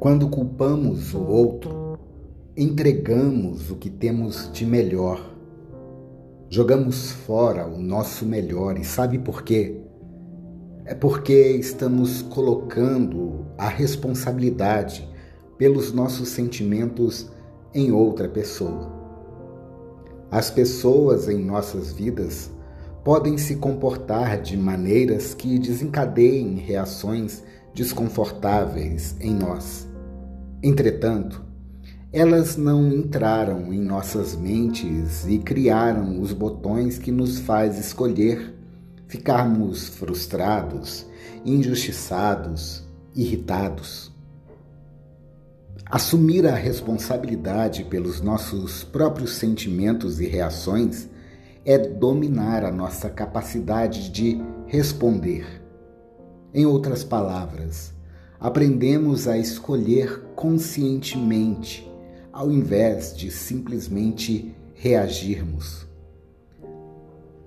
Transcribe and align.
Quando 0.00 0.28
culpamos 0.28 1.12
o 1.12 1.20
outro, 1.20 1.98
entregamos 2.56 3.68
o 3.68 3.74
que 3.74 3.90
temos 3.90 4.48
de 4.52 4.64
melhor. 4.64 5.34
Jogamos 6.48 7.10
fora 7.10 7.66
o 7.66 7.80
nosso 7.80 8.24
melhor 8.24 8.78
e 8.78 8.84
sabe 8.84 9.18
por 9.18 9.42
quê? 9.42 9.80
É 10.84 10.94
porque 10.94 11.34
estamos 11.34 12.22
colocando 12.22 13.46
a 13.58 13.68
responsabilidade 13.68 15.08
pelos 15.58 15.92
nossos 15.92 16.28
sentimentos 16.28 17.28
em 17.74 17.90
outra 17.90 18.28
pessoa. 18.28 18.92
As 20.30 20.48
pessoas 20.48 21.28
em 21.28 21.44
nossas 21.44 21.90
vidas 21.90 22.52
podem 23.02 23.36
se 23.36 23.56
comportar 23.56 24.40
de 24.40 24.56
maneiras 24.56 25.34
que 25.34 25.58
desencadeiem 25.58 26.54
reações 26.54 27.42
desconfortáveis 27.74 29.16
em 29.20 29.34
nós. 29.34 29.87
Entretanto, 30.62 31.44
elas 32.12 32.56
não 32.56 32.88
entraram 32.88 33.72
em 33.72 33.80
nossas 33.80 34.34
mentes 34.34 35.26
e 35.26 35.38
criaram 35.38 36.20
os 36.20 36.32
botões 36.32 36.98
que 36.98 37.12
nos 37.12 37.38
faz 37.38 37.78
escolher 37.78 38.54
ficarmos 39.08 39.88
frustrados, 39.88 41.06
injustiçados, 41.44 42.86
irritados. 43.14 44.12
Assumir 45.86 46.46
a 46.46 46.54
responsabilidade 46.54 47.84
pelos 47.84 48.20
nossos 48.20 48.84
próprios 48.84 49.36
sentimentos 49.36 50.20
e 50.20 50.26
reações 50.26 51.08
é 51.64 51.78
dominar 51.78 52.64
a 52.64 52.70
nossa 52.70 53.08
capacidade 53.08 54.10
de 54.10 54.38
responder. 54.66 55.46
Em 56.52 56.66
outras 56.66 57.02
palavras, 57.02 57.94
aprendemos 58.40 59.26
a 59.26 59.36
escolher 59.36 60.22
conscientemente, 60.36 61.90
ao 62.32 62.52
invés 62.52 63.16
de 63.16 63.30
simplesmente 63.30 64.54
reagirmos. 64.74 65.88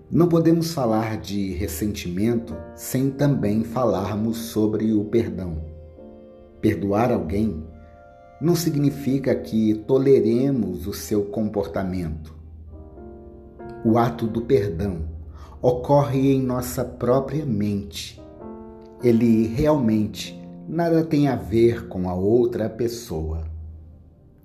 Não 0.09 0.27
podemos 0.27 0.73
falar 0.73 1.17
de 1.17 1.53
ressentimento 1.53 2.53
sem 2.75 3.09
também 3.09 3.63
falarmos 3.63 4.37
sobre 4.37 4.91
o 4.91 5.05
perdão. 5.05 5.63
Perdoar 6.59 7.13
alguém 7.13 7.63
não 8.41 8.53
significa 8.53 9.33
que 9.33 9.75
toleremos 9.87 10.85
o 10.87 10.93
seu 10.93 11.23
comportamento. 11.23 12.35
O 13.85 13.97
ato 13.97 14.27
do 14.27 14.41
perdão 14.41 15.03
ocorre 15.61 16.33
em 16.33 16.41
nossa 16.41 16.83
própria 16.83 17.45
mente. 17.45 18.21
Ele 19.01 19.47
realmente 19.47 20.40
nada 20.71 21.03
tem 21.03 21.27
a 21.27 21.35
ver 21.35 21.89
com 21.89 22.07
a 22.07 22.15
outra 22.15 22.69
pessoa. 22.69 23.43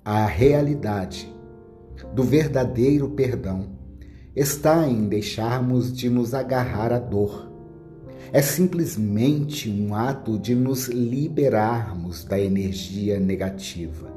A 0.05 0.27
realidade 0.27 1.33
do 2.13 2.25
verdadeiro 2.25 3.11
perdão 3.11 3.69
está 4.35 4.89
em 4.89 5.07
deixarmos 5.07 5.97
de 5.97 6.11
nos 6.11 6.35
agarrar 6.35 6.93
à 6.93 6.99
dor. 6.99 7.49
É 8.33 8.43
simplesmente 8.43 9.71
um 9.71 9.95
ato 9.95 10.37
de 10.37 10.53
nos 10.53 10.89
liberarmos 10.89 12.25
da 12.25 12.41
energia 12.41 13.21
negativa. 13.21 14.13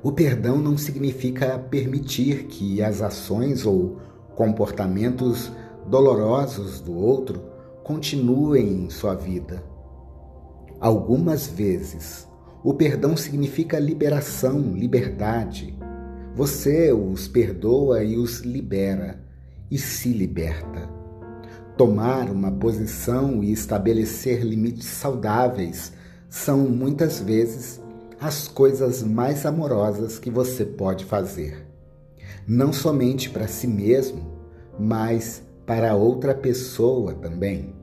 O 0.00 0.12
perdão 0.12 0.58
não 0.58 0.78
significa 0.78 1.58
permitir 1.58 2.44
que 2.44 2.80
as 2.80 3.02
ações 3.02 3.66
ou 3.66 3.96
comportamentos 4.36 5.50
dolorosos 5.88 6.80
do 6.80 6.94
outro 6.94 7.42
continuem 7.82 8.84
em 8.84 8.90
sua 8.90 9.16
vida. 9.16 9.74
Algumas 10.80 11.46
vezes, 11.46 12.28
o 12.62 12.74
perdão 12.74 13.16
significa 13.16 13.78
liberação, 13.78 14.74
liberdade, 14.74 15.76
você 16.34 16.92
os 16.92 17.26
perdoa 17.26 18.02
e 18.04 18.18
os 18.18 18.40
libera 18.40 19.18
e 19.70 19.78
se 19.78 20.10
liberta. 20.10 20.88
Tomar 21.76 22.30
uma 22.30 22.50
posição 22.50 23.42
e 23.42 23.52
estabelecer 23.52 24.42
limites 24.42 24.86
saudáveis 24.86 25.92
são 26.28 26.58
muitas 26.58 27.20
vezes 27.20 27.80
as 28.20 28.48
coisas 28.48 29.02
mais 29.02 29.46
amorosas 29.46 30.18
que 30.18 30.30
você 30.30 30.64
pode 30.64 31.04
fazer. 31.04 31.66
Não 32.46 32.72
somente 32.72 33.30
para 33.30 33.46
si 33.46 33.66
mesmo, 33.66 34.26
mas 34.78 35.42
para 35.64 35.94
outra 35.94 36.34
pessoa 36.34 37.14
também. 37.14 37.75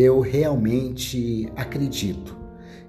Eu 0.00 0.20
realmente 0.20 1.50
acredito 1.56 2.36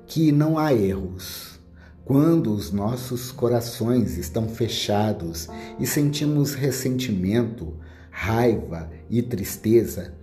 que 0.06 0.32
não 0.32 0.60
há 0.60 0.72
erros 0.72 1.60
quando 2.06 2.54
os 2.54 2.72
nossos 2.72 3.32
corações 3.32 4.16
estão 4.16 4.48
fechados 4.48 5.48
e 5.80 5.88
sentimos 5.88 6.54
ressentimento, 6.54 7.74
raiva 8.12 8.92
e 9.10 9.24
tristeza, 9.24 10.14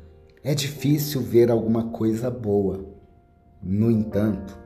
é 0.44 0.54
difícil 0.54 1.20
ver 1.20 1.50
alguma 1.50 1.88
coisa 1.88 2.30
boa. 2.30 2.86
No 3.60 3.90
entanto, 3.90 4.56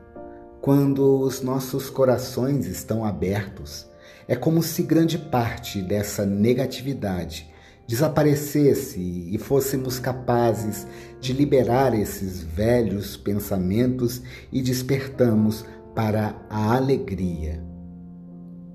quando 0.61 1.21
os 1.21 1.41
nossos 1.41 1.89
corações 1.89 2.67
estão 2.67 3.03
abertos, 3.03 3.89
é 4.27 4.35
como 4.35 4.61
se 4.61 4.83
grande 4.83 5.17
parte 5.17 5.81
dessa 5.81 6.23
negatividade 6.23 7.50
desaparecesse 7.91 9.27
e 9.29 9.37
fôssemos 9.37 9.99
capazes 9.99 10.87
de 11.19 11.33
liberar 11.33 11.93
esses 11.93 12.41
velhos 12.41 13.17
pensamentos 13.17 14.21
e 14.49 14.61
despertamos 14.61 15.65
para 15.93 16.33
a 16.49 16.73
alegria. 16.73 17.61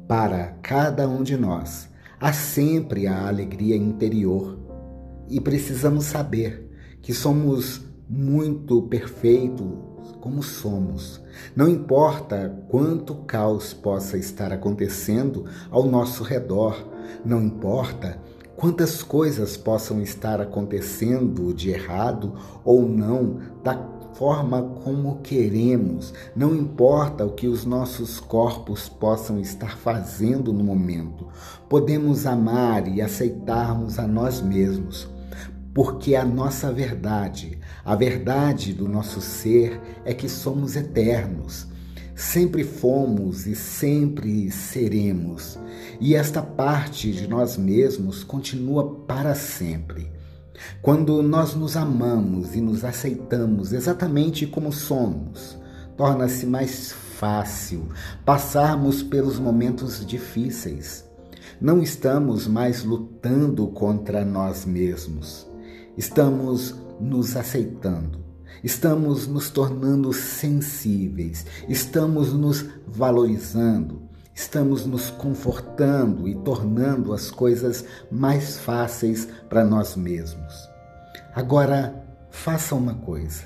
Para 0.07 0.59
cada 0.61 1.09
um 1.09 1.23
de 1.23 1.35
nós, 1.35 1.89
há 2.21 2.31
sempre 2.31 3.07
a 3.07 3.27
alegria 3.27 3.75
interior 3.75 4.59
e 5.31 5.41
precisamos 5.41 6.05
saber 6.05 6.71
que 7.01 7.15
somos 7.15 7.81
muito 8.07 8.83
perfeitos 8.83 9.67
como 10.21 10.43
somos. 10.43 11.23
Não 11.57 11.71
importa 11.71 12.55
quanto 12.69 13.15
caos 13.25 13.73
possa 13.73 14.19
estar 14.19 14.53
acontecendo 14.53 15.47
ao 15.71 15.85
nosso 15.87 16.23
redor, 16.23 16.87
não 17.25 17.43
importa 17.43 18.21
quantas 18.57 19.03
coisas 19.03 19.57
possam 19.57 20.01
estar 20.01 20.41
acontecendo 20.41 21.53
de 21.53 21.71
errado 21.71 22.35
ou 22.65 22.89
não 22.89 23.39
da 23.63 23.77
forma 24.15 24.63
como 24.83 25.21
queremos, 25.21 26.15
não 26.35 26.55
importa 26.55 27.25
o 27.25 27.33
que 27.33 27.47
os 27.47 27.67
nossos 27.67 28.19
corpos 28.19 28.89
possam 28.89 29.39
estar 29.39 29.77
fazendo 29.77 30.55
no 30.55 30.65
momento. 30.65 31.27
Podemos 31.69 32.25
amar 32.25 32.89
e 32.89 33.03
aceitarmos 33.03 33.99
a 33.99 34.07
nós 34.07 34.41
mesmos, 34.41 35.07
porque 35.75 36.15
a 36.15 36.25
nossa 36.25 36.73
verdade, 36.73 37.59
a 37.85 37.95
verdade 37.95 38.73
do 38.73 38.89
nosso 38.89 39.21
ser 39.21 39.79
é 40.03 40.15
que 40.15 40.31
somos 40.31 40.77
eternos. 40.77 41.69
Sempre 42.17 42.65
fomos 42.65 43.47
e 43.47 43.55
sempre 43.55 44.51
seremos, 44.51 45.59
e 46.01 46.15
esta 46.15 46.41
parte 46.41 47.13
de 47.13 47.29
nós 47.29 47.59
mesmos 47.59 48.25
continua 48.25 49.03
para 49.07 49.35
sempre. 49.35 50.11
Quando 50.81 51.23
nós 51.23 51.55
nos 51.55 51.77
amamos 51.77 52.57
e 52.57 52.61
nos 52.63 52.87
aceitamos 52.87 53.75
exatamente 53.75 54.47
como 54.47 54.73
somos, 54.73 55.59
torna-se 55.95 56.47
mais 56.47 56.91
fácil 56.91 57.87
passarmos 58.25 59.03
pelos 59.03 59.39
momentos 59.39 60.05
difíceis. 60.07 61.05
Não 61.61 61.83
estamos 61.83 62.47
mais 62.47 62.83
lutando 62.83 63.67
contra 63.69 64.25
nós 64.25 64.65
mesmos. 64.65 65.47
Estamos 65.99 66.75
nos 66.99 67.37
aceitando. 67.37 68.26
Estamos 68.63 69.27
nos 69.27 69.51
tornando 69.51 70.13
sensíveis. 70.13 71.47
Estamos 71.69 72.33
nos 72.33 72.65
valorizando 72.87 74.07
estamos 74.37 74.85
nos 74.85 75.09
confortando 75.09 76.29
e 76.29 76.35
tornando 76.35 77.15
as 77.15 77.31
coisas 77.31 77.87
mais 78.11 78.59
fáceis 78.59 79.27
para 79.49 79.65
nós 79.65 79.97
mesmos. 79.97 80.69
Agora, 81.35 82.05
faça 82.31 82.75
uma 82.75 82.95
coisa. 82.95 83.45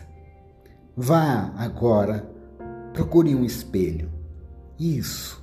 Vá 0.97 1.55
agora, 1.57 2.29
procure 2.93 3.35
um 3.37 3.45
espelho. 3.45 4.11
Isso. 4.79 5.41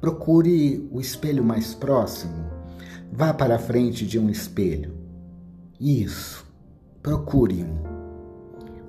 Procure 0.00 0.88
o 0.92 1.00
espelho 1.00 1.42
mais 1.42 1.74
próximo. 1.74 2.48
Vá 3.12 3.34
para 3.34 3.56
a 3.56 3.58
frente 3.58 4.06
de 4.06 4.18
um 4.18 4.30
espelho. 4.30 4.94
Isso. 5.80 6.46
Procure 7.02 7.64
um. 7.64 7.95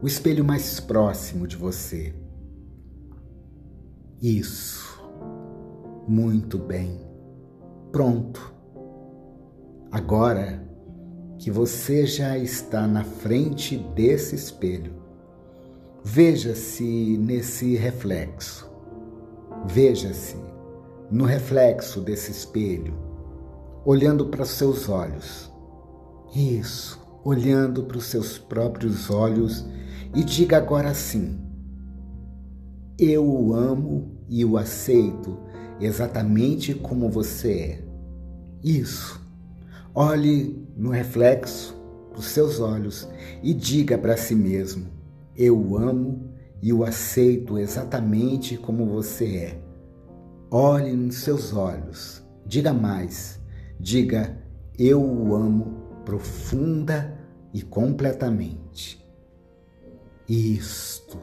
O 0.02 0.08
espelho 0.08 0.44
mais 0.44 0.80
próximo 0.80 1.48
de 1.48 1.56
você. 1.56 2.14
Isso. 4.22 5.02
Muito 6.08 6.58
bem. 6.58 7.00
Pronto. 7.92 8.54
Agora 9.92 10.66
que 11.40 11.50
você 11.52 12.06
já 12.06 12.38
está 12.38 12.88
na 12.88 13.04
frente 13.04 13.78
desse 13.78 14.36
espelho, 14.36 15.08
Veja-se 16.10 17.18
nesse 17.18 17.76
reflexo. 17.76 18.66
Veja-se 19.66 20.38
no 21.12 21.26
reflexo 21.26 22.00
desse 22.00 22.32
espelho, 22.32 22.94
olhando 23.84 24.28
para 24.28 24.46
seus 24.46 24.88
olhos. 24.88 25.52
Isso, 26.34 26.98
olhando 27.26 27.84
para 27.84 27.98
os 27.98 28.06
seus 28.06 28.38
próprios 28.38 29.10
olhos 29.10 29.66
e 30.16 30.24
diga 30.24 30.58
agora 30.58 30.94
sim: 30.94 31.40
Eu 32.98 33.26
o 33.26 33.54
amo 33.54 34.18
e 34.30 34.44
o 34.44 34.58
aceito 34.58 35.38
exatamente 35.80 36.74
como 36.74 37.10
você 37.10 37.52
é. 37.52 37.84
Isso. 38.64 39.22
Olhe 39.94 40.68
no 40.76 40.90
reflexo 40.90 41.76
dos 42.16 42.26
seus 42.26 42.60
olhos 42.60 43.08
e 43.42 43.54
diga 43.54 43.98
para 43.98 44.18
si 44.18 44.36
mesmo: 44.36 44.98
eu 45.38 45.56
o 45.56 45.78
amo 45.78 46.32
e 46.64 46.74
o 46.74 46.84
aceito 46.84 47.60
exatamente 47.60 48.58
como 48.58 48.88
você 48.88 49.36
é. 49.38 49.62
Olhe 50.50 50.92
nos 50.94 51.18
seus 51.18 51.54
olhos, 51.54 52.24
diga 52.44 52.74
mais, 52.74 53.40
diga: 53.80 54.36
Eu 54.80 55.00
o 55.00 55.36
amo 55.36 55.78
profunda 56.04 57.16
e 57.54 57.62
completamente. 57.62 59.07
Isto. 60.28 61.20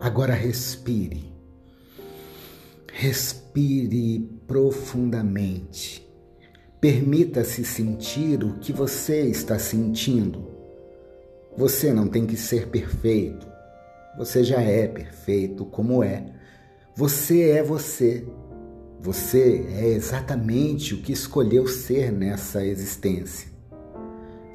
Agora 0.00 0.34
respire. 0.34 1.32
Respire 2.92 4.28
profundamente. 4.46 6.06
Permita-se 6.80 7.64
sentir 7.64 8.44
o 8.44 8.58
que 8.58 8.72
você 8.72 9.22
está 9.22 9.58
sentindo 9.58 10.58
você 11.58 11.92
não 11.92 12.06
tem 12.06 12.24
que 12.24 12.36
ser 12.36 12.68
perfeito. 12.68 13.44
Você 14.16 14.44
já 14.44 14.60
é 14.60 14.86
perfeito 14.86 15.64
como 15.64 16.04
é. 16.04 16.24
Você 16.94 17.50
é 17.50 17.64
você. 17.64 18.24
Você 19.00 19.66
é 19.68 19.88
exatamente 19.88 20.94
o 20.94 21.02
que 21.02 21.10
escolheu 21.10 21.66
ser 21.66 22.12
nessa 22.12 22.64
existência. 22.64 23.48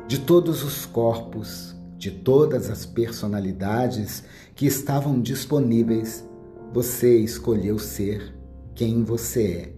De 0.07 0.17
todos 0.19 0.63
os 0.63 0.85
corpos, 0.85 1.72
de 2.03 2.11
todas 2.11 2.69
as 2.69 2.85
personalidades 2.85 4.25
que 4.53 4.65
estavam 4.65 5.21
disponíveis, 5.21 6.27
você 6.73 7.17
escolheu 7.17 7.79
ser 7.79 8.37
quem 8.75 9.05
você 9.05 9.43
é. 9.43 9.73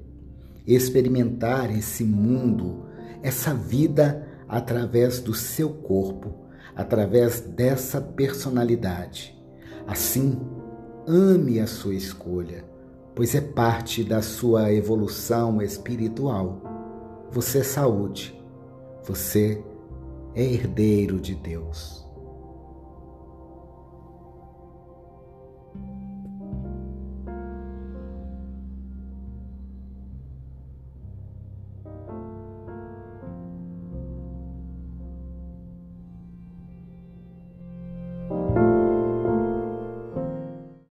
Experimentar 0.65 1.69
esse 1.69 2.03
mundo, 2.03 2.87
essa 3.21 3.53
vida 3.53 4.27
através 4.47 5.19
do 5.19 5.35
seu 5.35 5.69
corpo 5.69 6.47
através 6.75 7.41
dessa 7.41 8.01
personalidade. 8.01 9.39
Assim, 9.85 10.41
ame 11.07 11.59
a 11.59 11.67
sua 11.67 11.93
escolha, 11.93 12.65
pois 13.13 13.35
é 13.35 13.41
parte 13.41 14.03
da 14.03 14.23
sua 14.23 14.73
evolução 14.73 15.61
espiritual. 15.61 17.27
Você 17.31 17.59
é 17.59 17.63
saúde, 17.63 18.35
você 19.03 19.63
é 20.33 20.43
herdeiro 20.43 21.19
de 21.19 21.35
Deus. 21.35 22.04